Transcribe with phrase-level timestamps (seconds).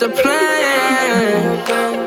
[0.00, 1.62] that's a plan.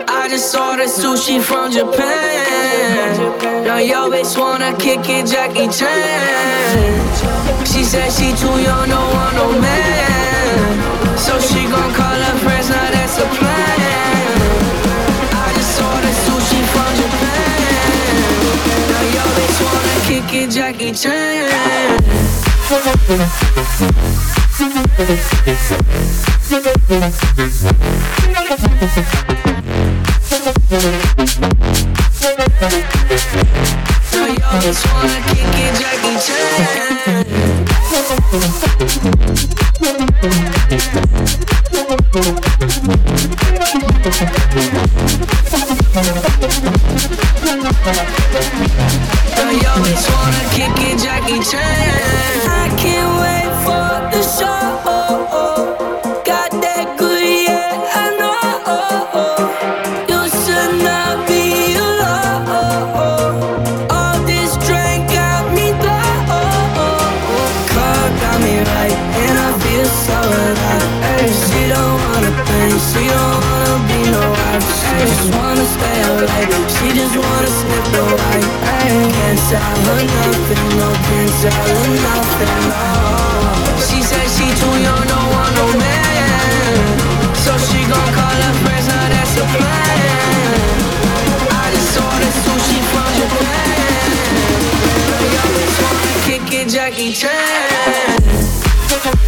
[0.08, 3.18] I just saw ordered sushi from Japan.
[3.66, 7.66] Now yo bitch wanna kick it, Jackie Chan.
[7.66, 11.18] She said she too young, don't want no man.
[11.18, 13.80] So she gon' call her friends, now that's a plan.
[15.44, 18.22] I just ordered sushi from Japan.
[18.92, 21.52] Now yo bitch wanna kick it, Jackie Chan.
[34.62, 36.18] Bitch wanna kick it, Jackie
[38.62, 39.01] Chan.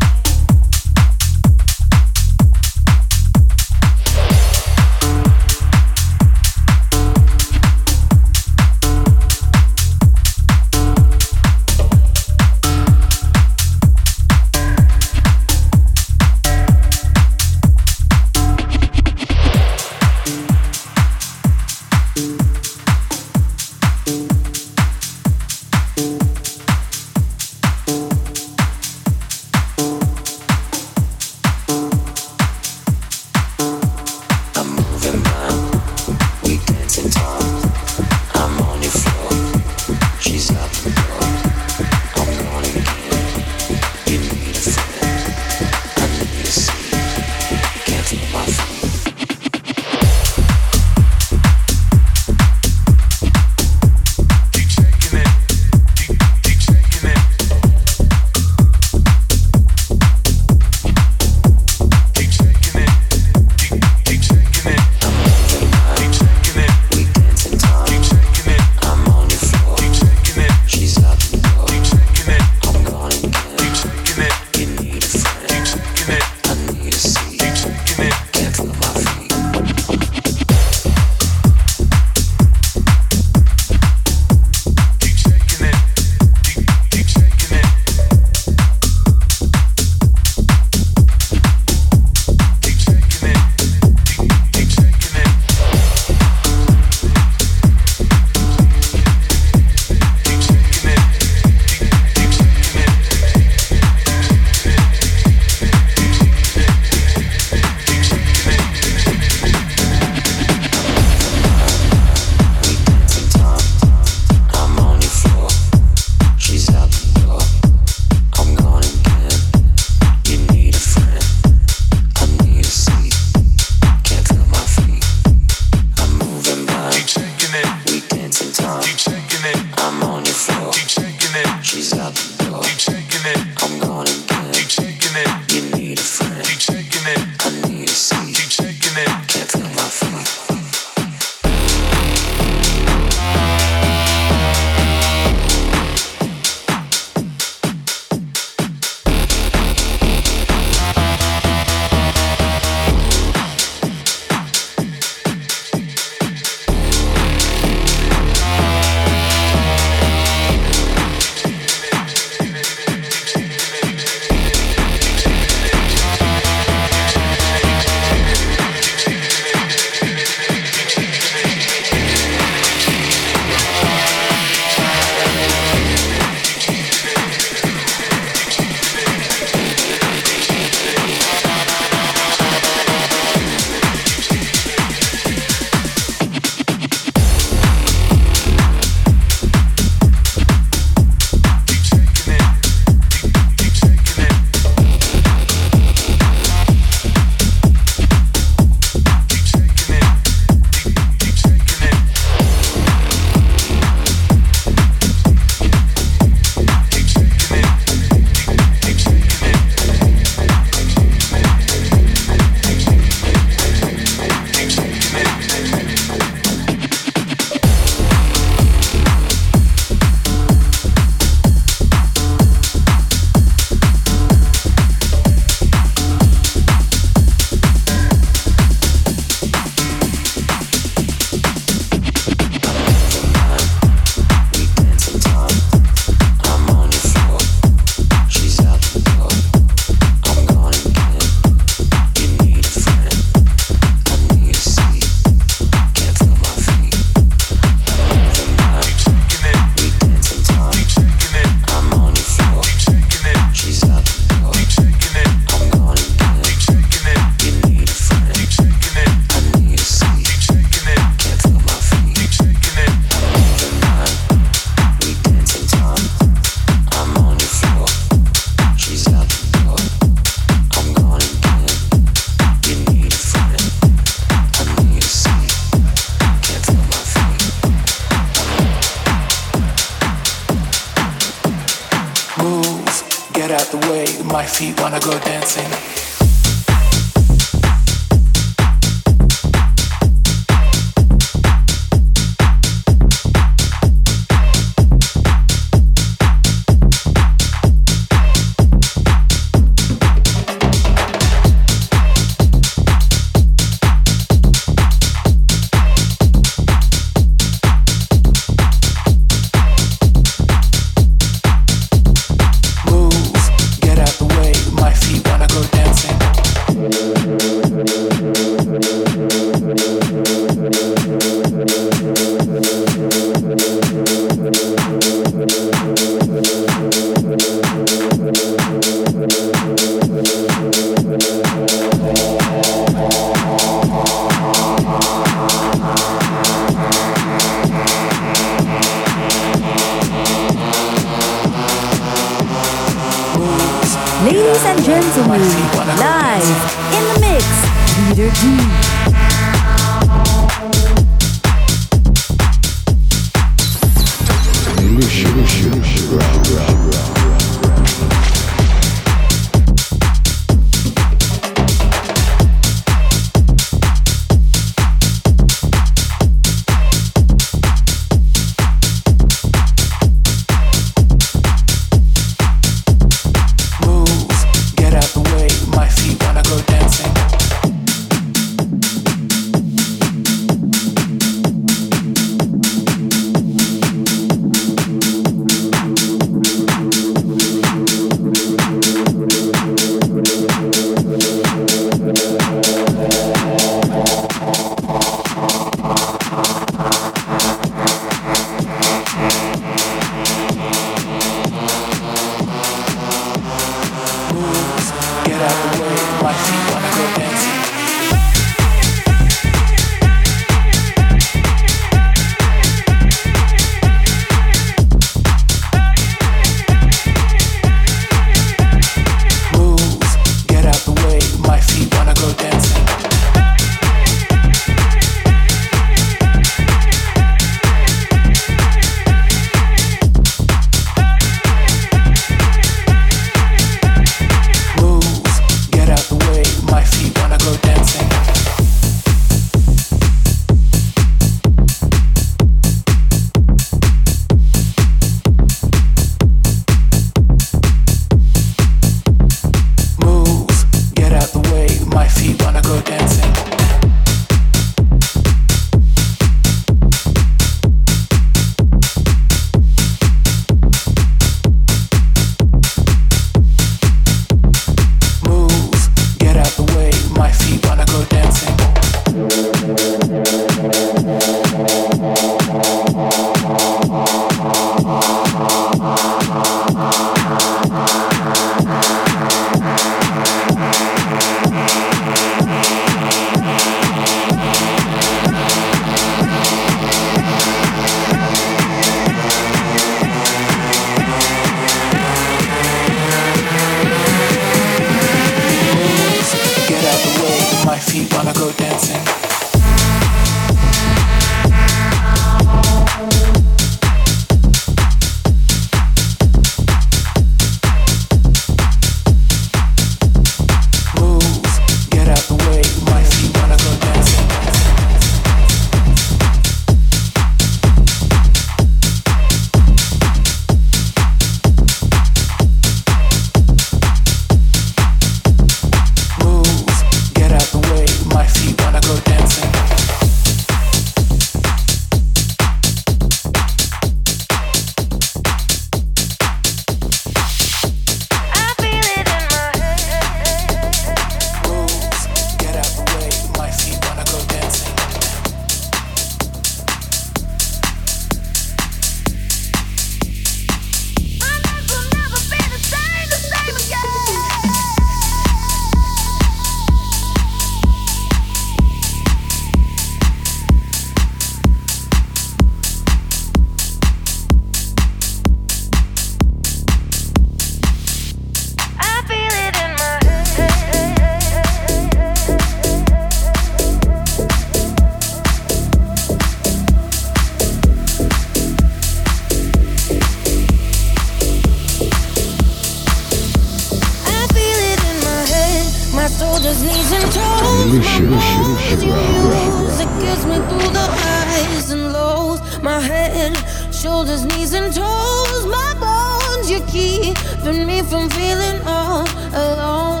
[597.44, 600.00] keeping me from feeling all alone.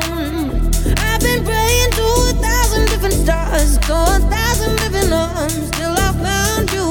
[0.96, 6.12] I've been praying to a thousand different stars, to a thousand different arms, till I
[6.24, 6.88] found you.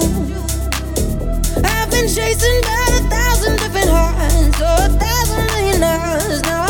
[1.64, 6.63] I've been chasing about a thousand different hearts, or a thousand million hours now.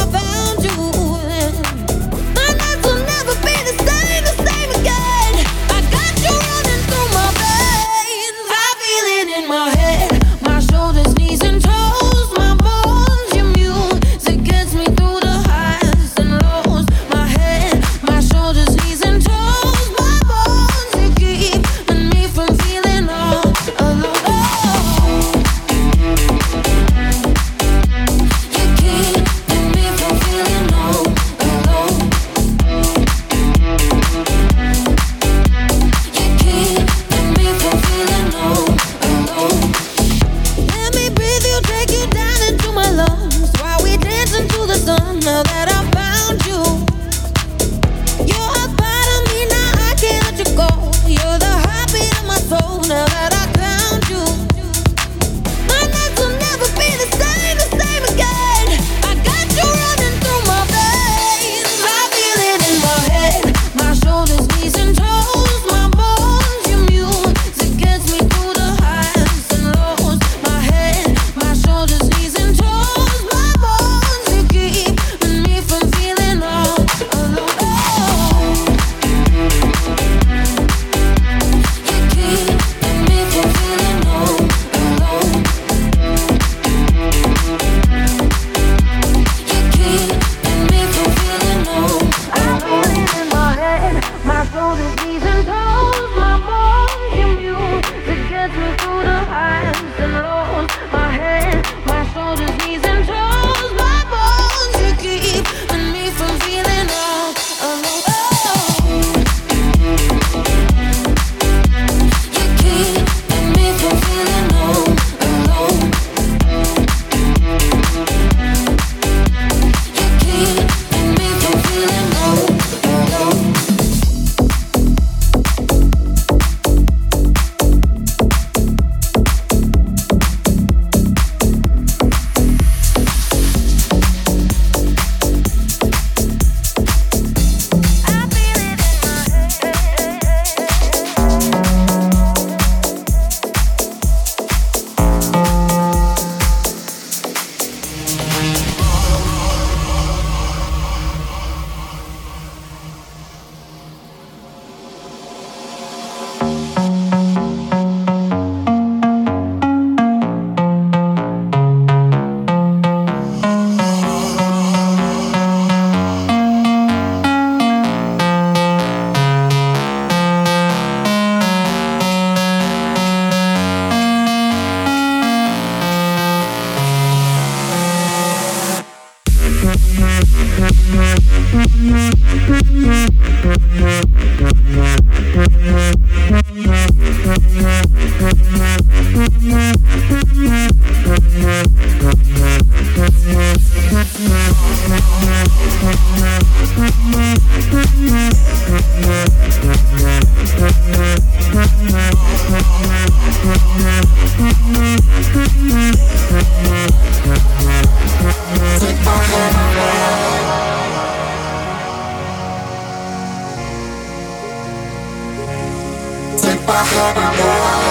[216.65, 217.82] paso amor.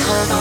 [0.00, 0.39] Cause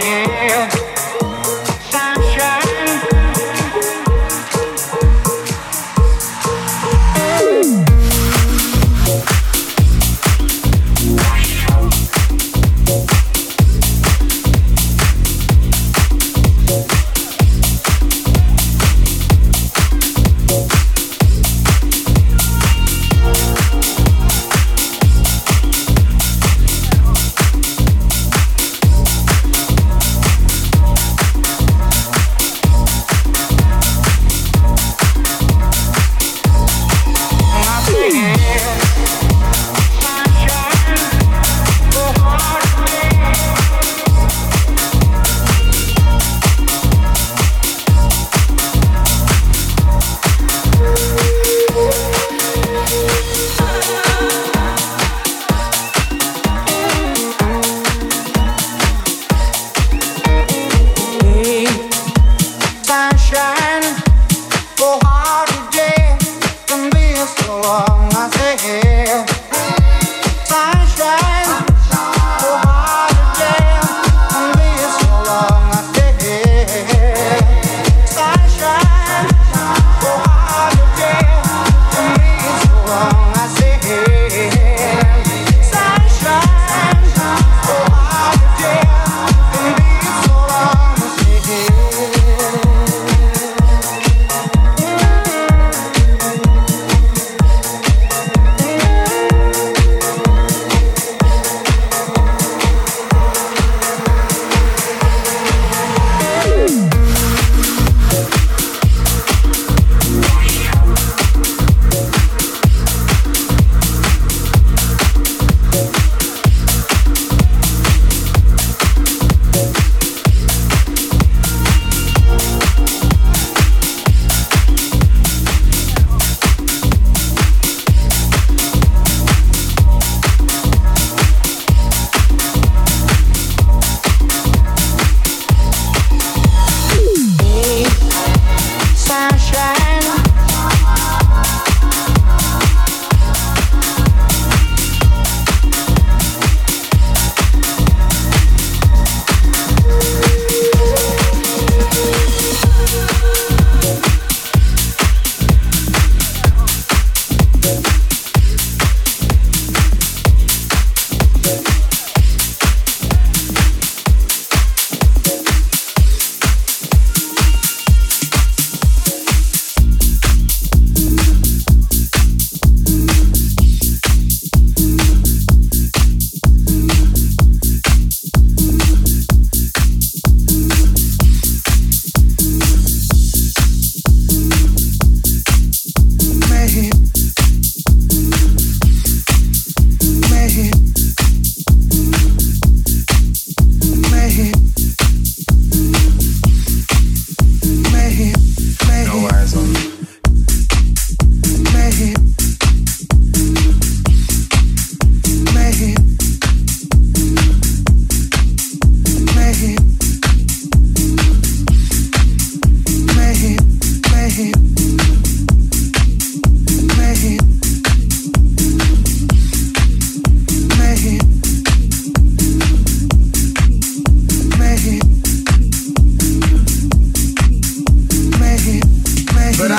[0.00, 0.37] yeah.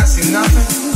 [0.10, 0.89] See nothing.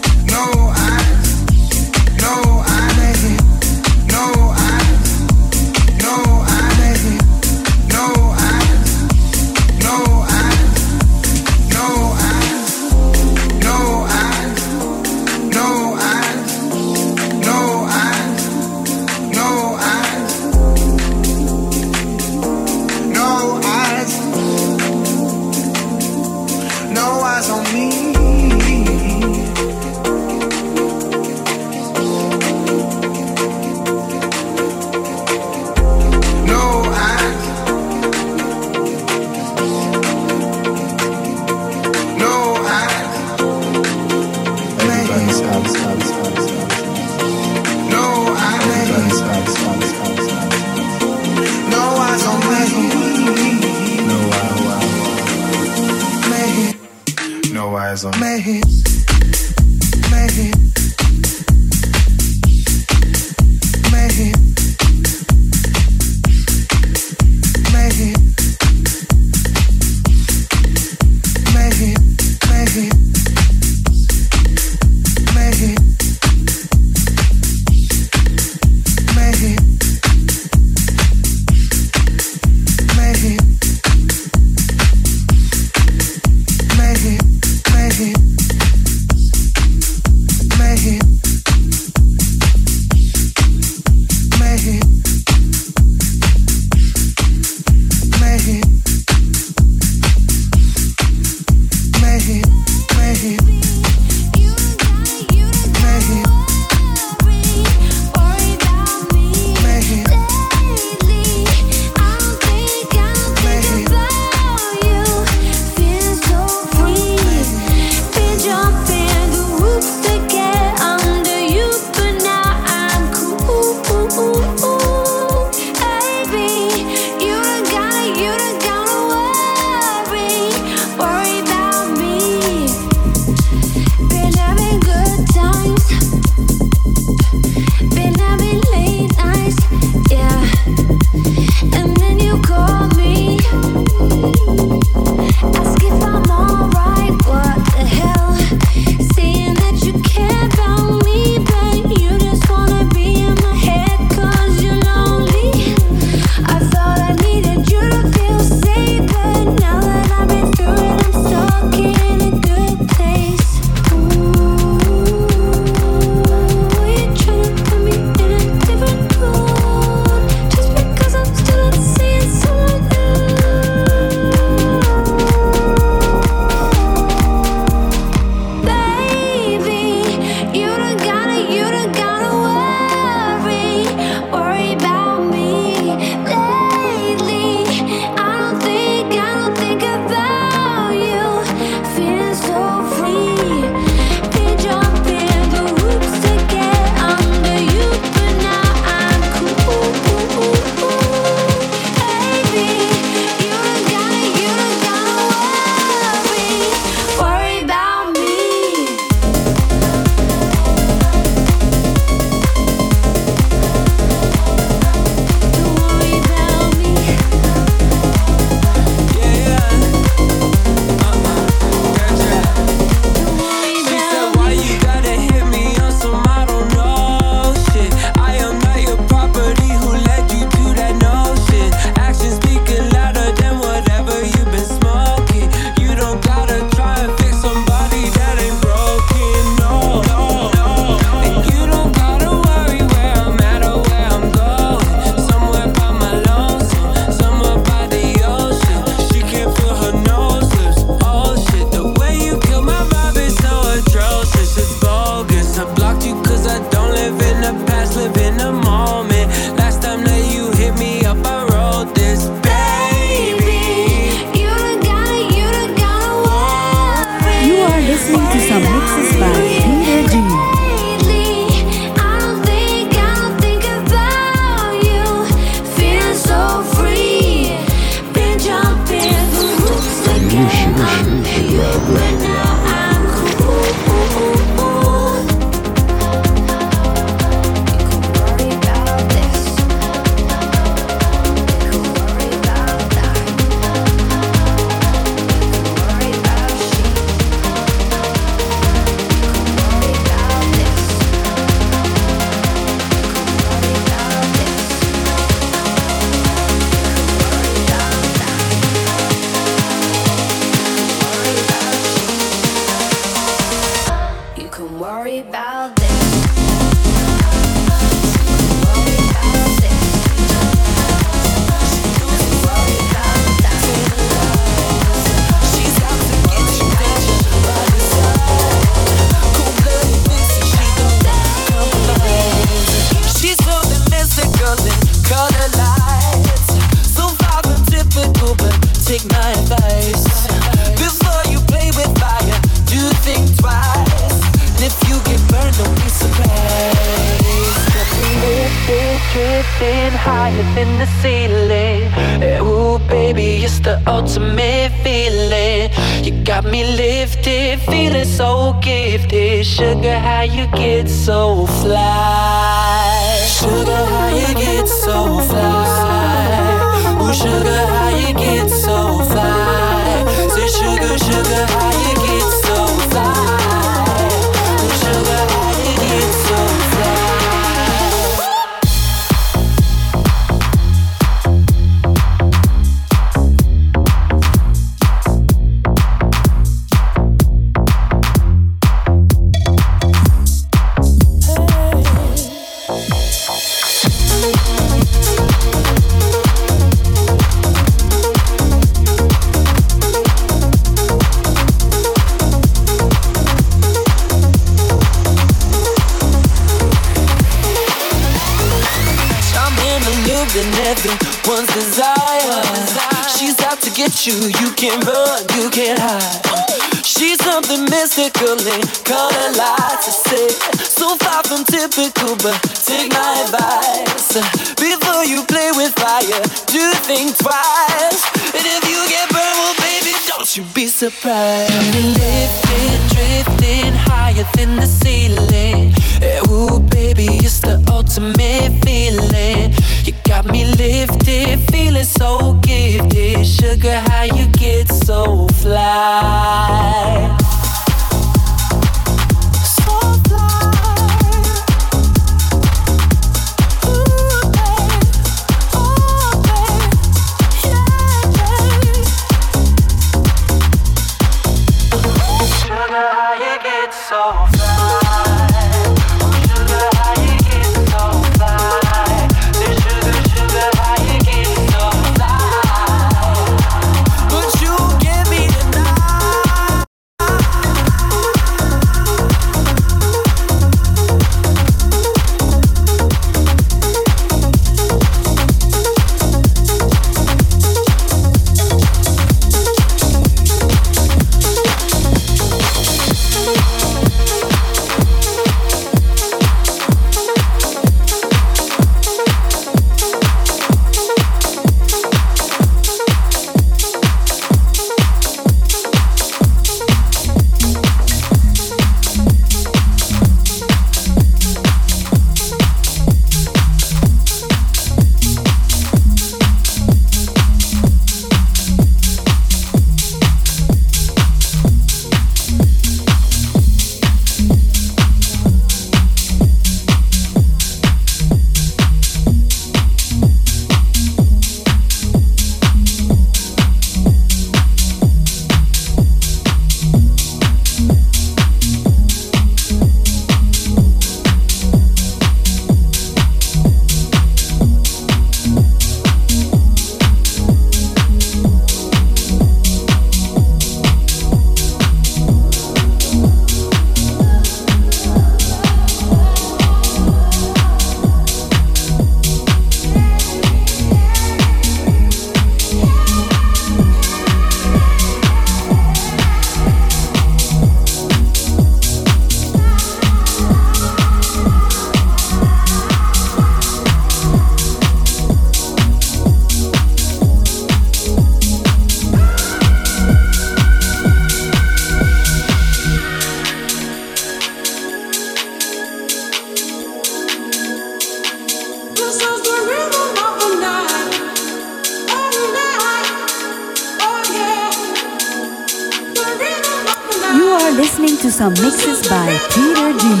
[597.60, 600.00] Listening to some mixes by Peter Jimmy.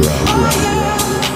[0.00, 1.27] The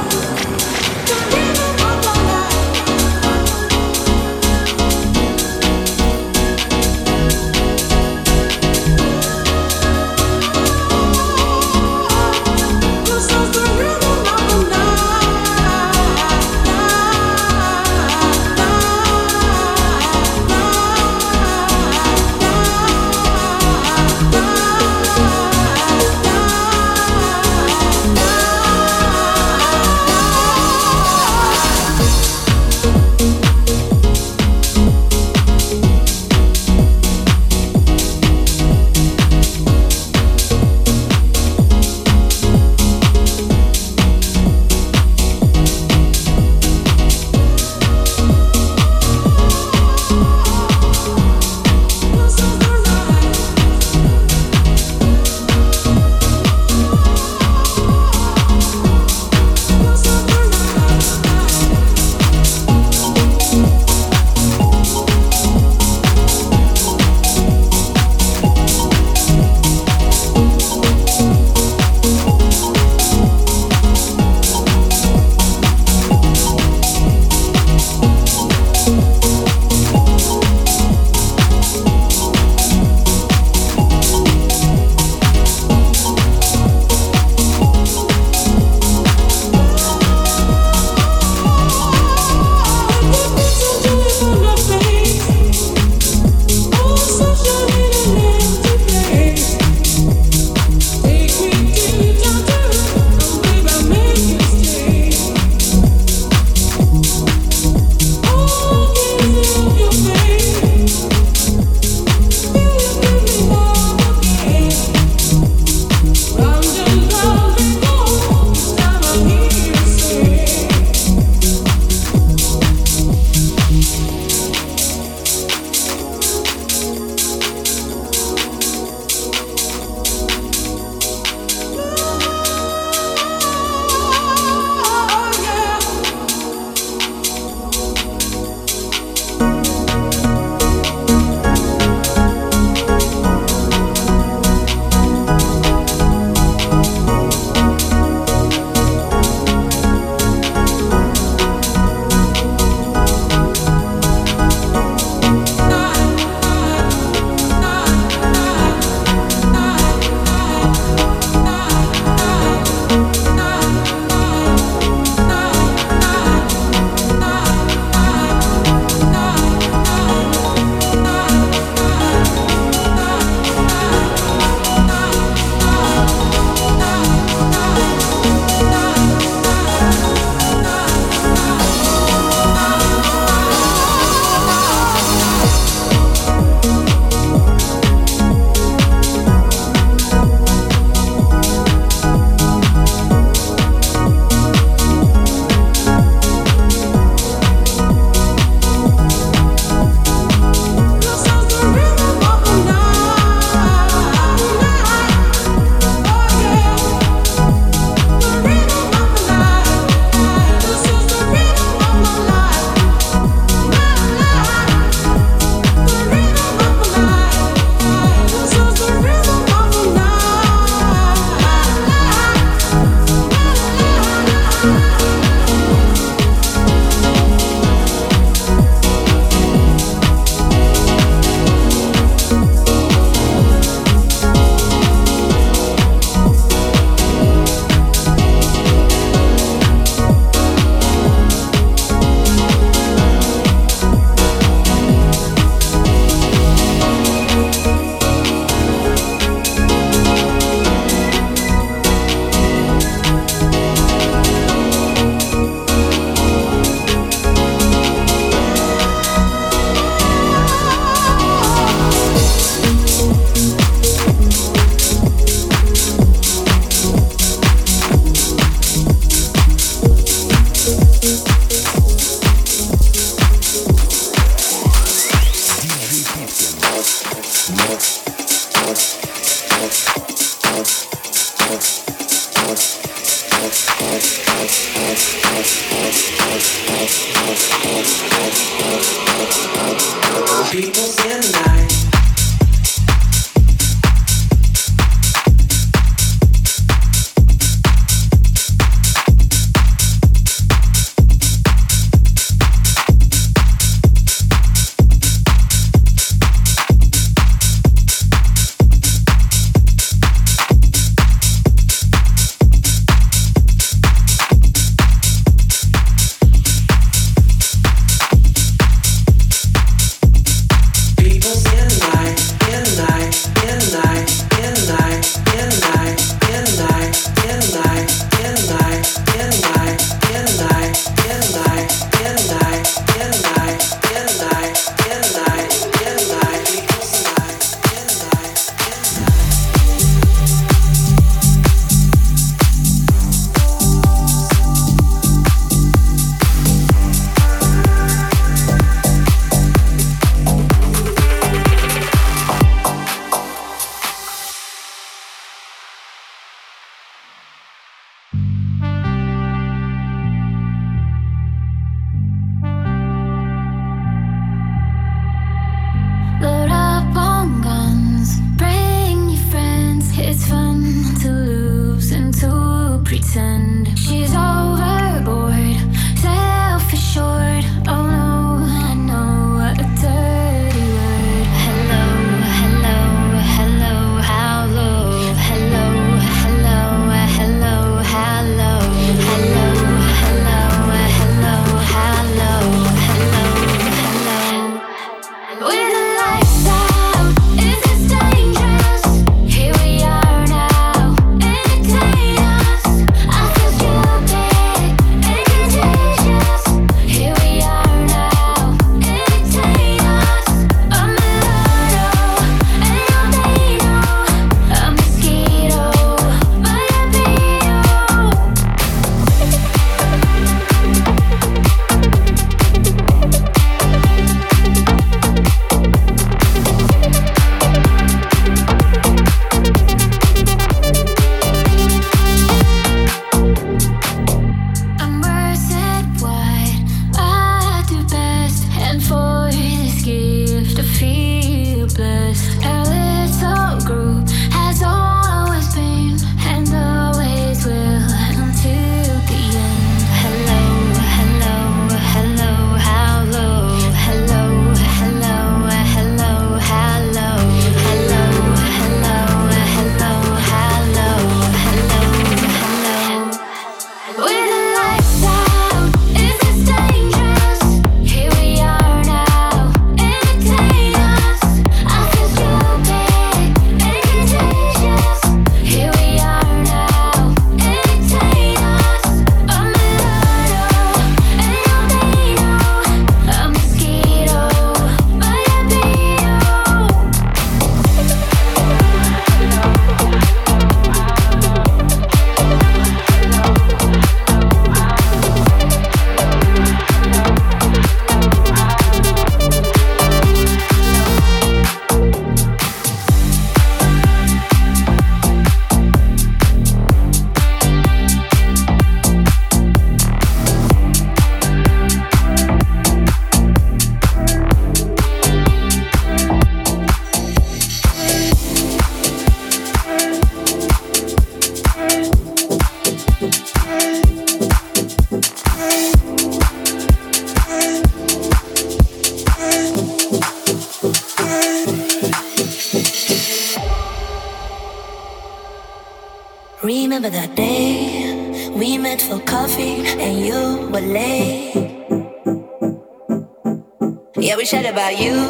[544.63, 545.02] about you.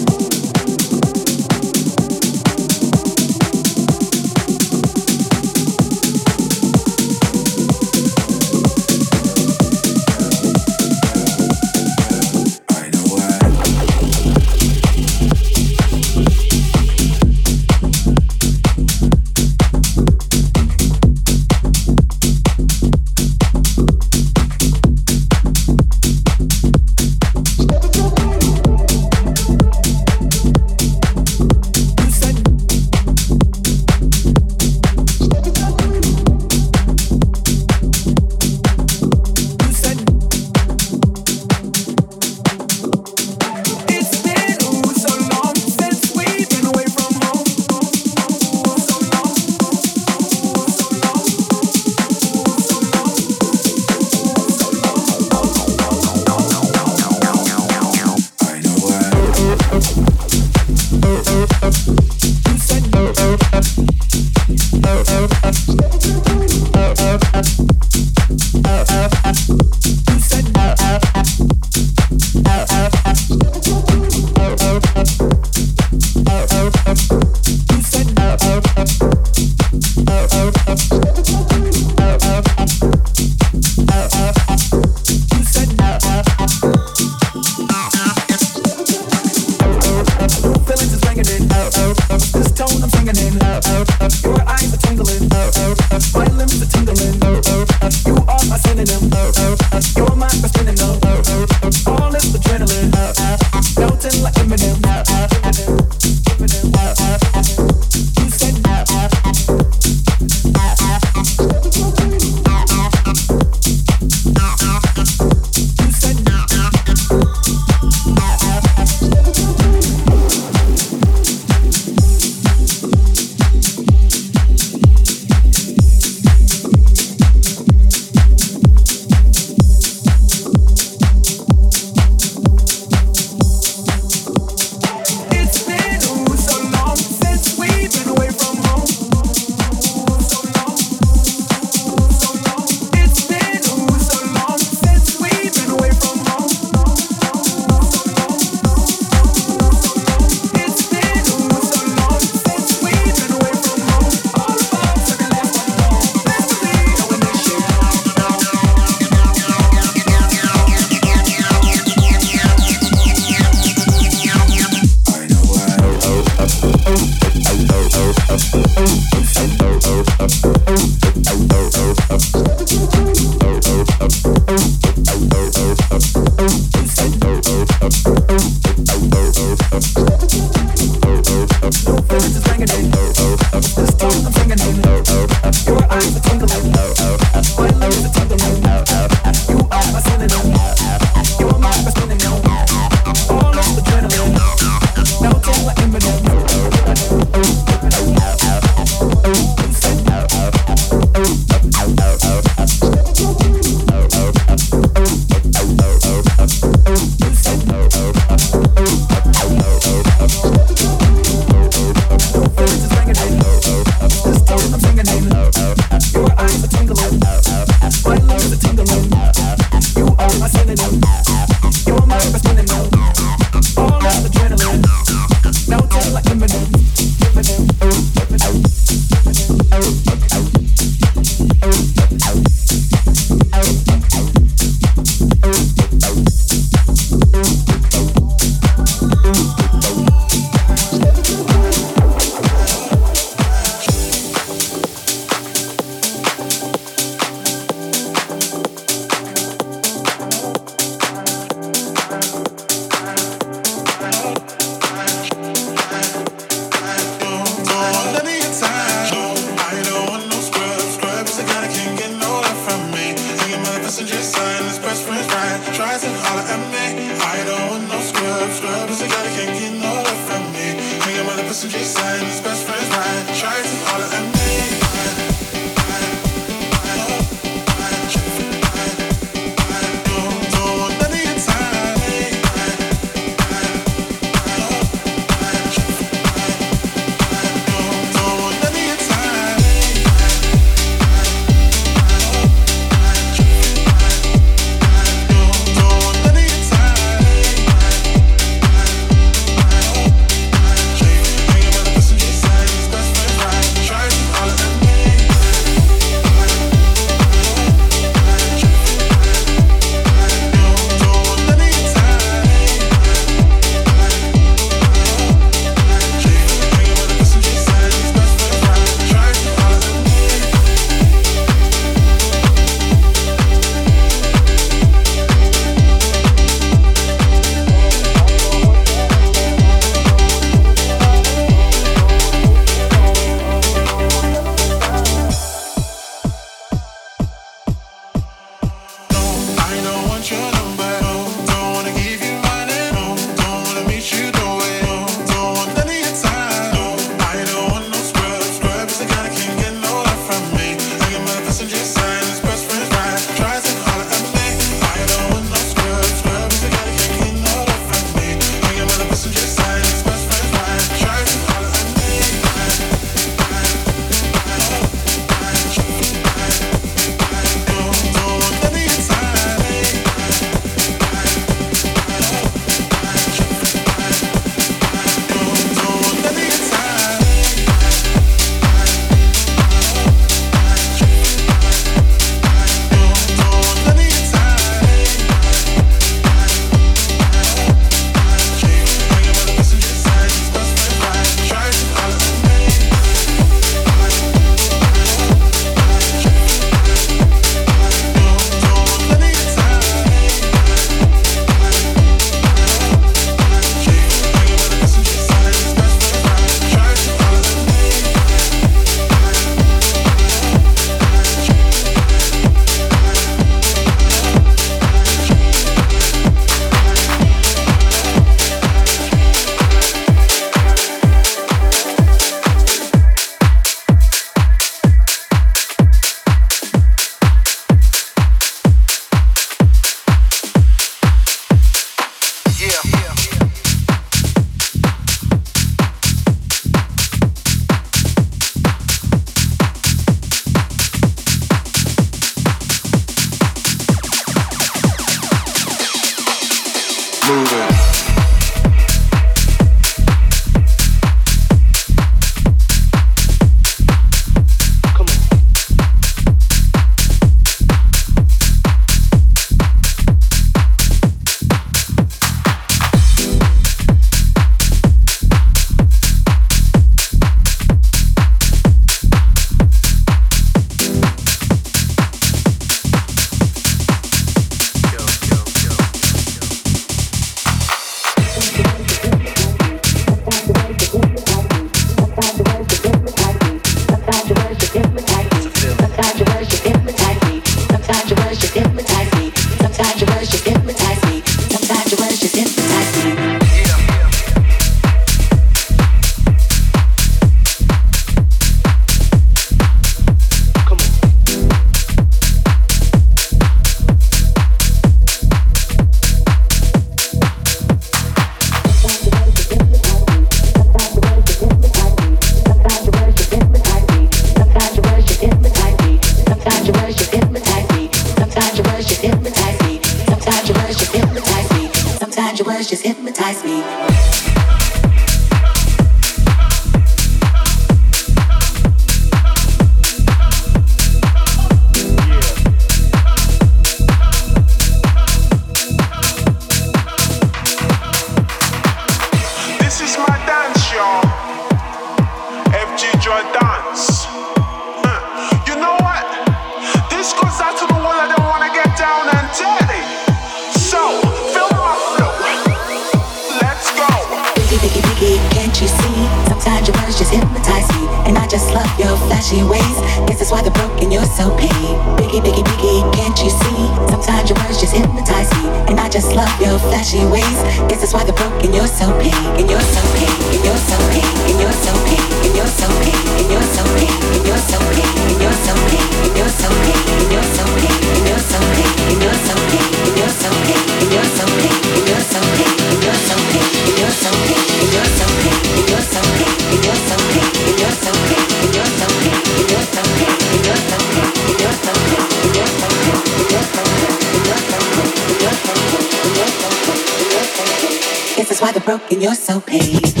[599.31, 600.00] So paid.